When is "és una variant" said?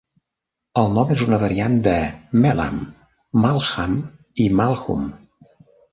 1.15-1.75